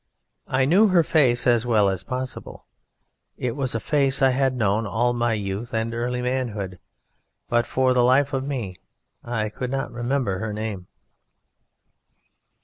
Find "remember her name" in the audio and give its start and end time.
9.91-10.87